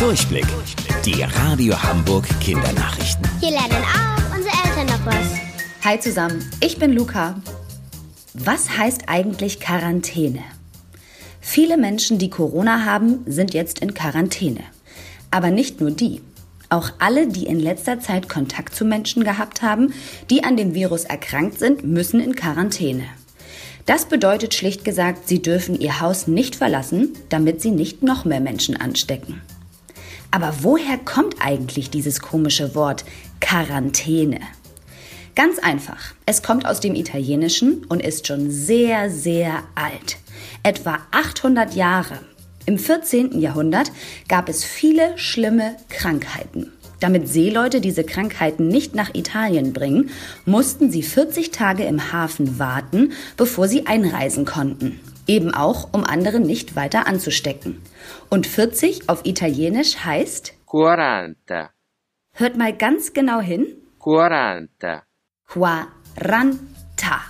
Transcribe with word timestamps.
Durchblick. 0.00 0.46
Die 1.04 1.22
Radio 1.22 1.74
Hamburg 1.82 2.26
Kindernachrichten. 2.40 3.22
Hier 3.38 3.50
lernen 3.50 3.84
auch 3.84 4.34
unsere 4.34 4.54
Eltern 4.64 4.86
noch 4.86 5.04
was. 5.04 5.84
Hi 5.84 6.00
zusammen, 6.00 6.42
ich 6.60 6.78
bin 6.78 6.94
Luca. 6.94 7.38
Was 8.32 8.78
heißt 8.78 9.02
eigentlich 9.08 9.60
Quarantäne? 9.60 10.40
Viele 11.42 11.76
Menschen, 11.76 12.16
die 12.16 12.30
Corona 12.30 12.86
haben, 12.86 13.18
sind 13.26 13.52
jetzt 13.52 13.80
in 13.80 13.92
Quarantäne. 13.92 14.62
Aber 15.30 15.50
nicht 15.50 15.82
nur 15.82 15.90
die. 15.90 16.22
Auch 16.70 16.92
alle, 16.98 17.28
die 17.28 17.44
in 17.44 17.60
letzter 17.60 18.00
Zeit 18.00 18.26
Kontakt 18.26 18.74
zu 18.74 18.86
Menschen 18.86 19.22
gehabt 19.22 19.60
haben, 19.60 19.92
die 20.30 20.44
an 20.44 20.56
dem 20.56 20.72
Virus 20.72 21.04
erkrankt 21.04 21.58
sind, 21.58 21.84
müssen 21.84 22.20
in 22.20 22.34
Quarantäne. 22.34 23.04
Das 23.84 24.06
bedeutet 24.06 24.54
schlicht 24.54 24.82
gesagt, 24.82 25.28
sie 25.28 25.42
dürfen 25.42 25.78
ihr 25.78 26.00
Haus 26.00 26.26
nicht 26.26 26.56
verlassen, 26.56 27.12
damit 27.28 27.60
sie 27.60 27.70
nicht 27.70 28.02
noch 28.02 28.24
mehr 28.24 28.40
Menschen 28.40 28.78
anstecken. 28.78 29.42
Aber 30.30 30.54
woher 30.60 30.98
kommt 30.98 31.36
eigentlich 31.40 31.90
dieses 31.90 32.20
komische 32.20 32.74
Wort 32.74 33.04
Quarantäne? 33.40 34.40
Ganz 35.34 35.58
einfach. 35.58 36.14
Es 36.26 36.42
kommt 36.42 36.66
aus 36.66 36.80
dem 36.80 36.94
Italienischen 36.94 37.84
und 37.86 38.02
ist 38.02 38.26
schon 38.26 38.50
sehr, 38.50 39.10
sehr 39.10 39.62
alt. 39.74 40.18
Etwa 40.62 40.98
800 41.10 41.74
Jahre. 41.74 42.18
Im 42.66 42.78
14. 42.78 43.40
Jahrhundert 43.40 43.90
gab 44.28 44.48
es 44.48 44.64
viele 44.64 45.16
schlimme 45.16 45.76
Krankheiten. 45.88 46.72
Damit 47.00 47.28
Seeleute 47.28 47.80
diese 47.80 48.04
Krankheiten 48.04 48.68
nicht 48.68 48.94
nach 48.94 49.14
Italien 49.14 49.72
bringen, 49.72 50.10
mussten 50.44 50.90
sie 50.90 51.02
40 51.02 51.50
Tage 51.50 51.84
im 51.84 52.12
Hafen 52.12 52.58
warten, 52.58 53.12
bevor 53.38 53.66
sie 53.66 53.86
einreisen 53.86 54.44
konnten. 54.44 55.00
Eben 55.30 55.54
auch, 55.54 55.90
um 55.92 56.02
andere 56.02 56.40
nicht 56.40 56.74
weiter 56.74 57.06
anzustecken. 57.06 57.80
Und 58.30 58.48
40 58.48 59.08
auf 59.08 59.24
Italienisch 59.24 59.98
heißt 59.98 60.54
40. 60.68 61.70
Hört 62.34 62.56
mal 62.56 62.76
ganz 62.76 63.12
genau 63.12 63.38
hin. 63.40 63.64
40. 64.02 65.04
Quaranta. 65.46 67.20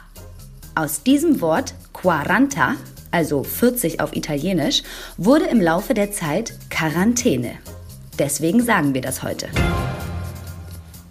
Aus 0.74 1.02
diesem 1.02 1.42
Wort 1.42 1.74
quaranta, 1.92 2.76
also 3.10 3.42
40 3.42 4.00
auf 4.00 4.16
Italienisch, 4.16 4.82
wurde 5.18 5.44
im 5.44 5.60
Laufe 5.60 5.92
der 5.92 6.10
Zeit 6.10 6.54
Quarantäne. 6.70 7.58
Deswegen 8.18 8.62
sagen 8.62 8.94
wir 8.94 9.02
das 9.02 9.22
heute. 9.22 9.48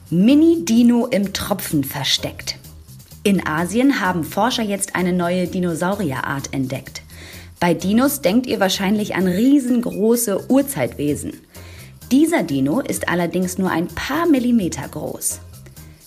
Mini-Dino 0.09 1.06
im 1.06 1.34
Tropfen 1.34 1.84
versteckt. 1.84 2.58
In 3.23 3.45
Asien 3.45 4.00
haben 4.00 4.23
Forscher 4.23 4.64
jetzt 4.64 4.95
eine 4.95 5.12
neue 5.12 5.48
Dinosaurierart 5.48 6.53
entdeckt. 6.53 7.02
Bei 7.59 7.73
Dinos 7.73 8.22
denkt 8.22 8.48
ihr 8.48 8.62
wahrscheinlich 8.62 9.16
an 9.16 9.28
riesengroße 9.28 10.50
Urzeitwesen. 10.50 11.34
Dieser 12.12 12.44
Dino 12.44 12.80
ist 12.80 13.09
allerdings 13.09 13.58
nur 13.58 13.72
ein 13.72 13.88
paar 13.88 14.25
Millimeter 14.25 14.88
groß. 14.88 15.42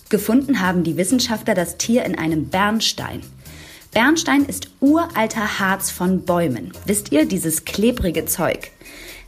Gefunden 0.09 0.59
haben 0.59 0.83
die 0.83 0.97
Wissenschaftler 0.97 1.53
das 1.53 1.77
Tier 1.77 2.03
in 2.03 2.17
einem 2.17 2.47
Bernstein. 2.49 3.21
Bernstein 3.93 4.45
ist 4.45 4.69
uralter 4.79 5.59
Harz 5.59 5.91
von 5.91 6.25
Bäumen. 6.25 6.71
Wisst 6.87 7.11
ihr, 7.11 7.25
dieses 7.25 7.63
klebrige 7.63 8.25
Zeug. 8.25 8.71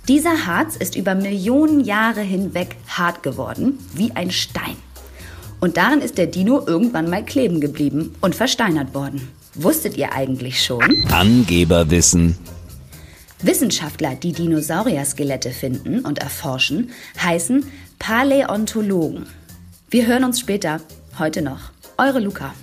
Dieser 0.08 0.48
Harz 0.48 0.76
ist 0.76 0.96
über 0.96 1.14
Millionen 1.14 1.82
Jahre 1.82 2.22
hinweg 2.22 2.76
hart 2.88 3.22
geworden, 3.22 3.78
wie 3.94 4.12
ein 4.12 4.32
Stein. 4.32 4.76
Und 5.60 5.78
darin 5.78 6.02
ist 6.02 6.18
der 6.18 6.28
Dino 6.28 6.64
irgendwann 6.66 7.10
mal 7.10 7.24
kleben 7.24 7.62
geblieben 7.62 8.14
und 8.22 8.36
versteinert 8.36 8.94
worden. 8.94 9.28
Wusstet 9.56 9.98
ihr 9.98 10.14
eigentlich 10.14 10.64
schon? 10.64 11.06
Angeberwissen. 11.12 12.38
Wissenschaftler, 13.42 14.16
die 14.16 14.32
Dinosaurier-Skelette 14.34 15.52
finden 15.52 16.00
und 16.00 16.20
erforschen, 16.20 16.92
heißen 17.22 17.66
Paläontologen. 18.00 19.28
Wir 19.90 20.08
hören 20.08 20.24
uns 20.24 20.40
später. 20.40 20.82
Heute 21.20 21.42
noch. 21.42 21.72
Eure 21.98 22.20
Luca. 22.20 22.54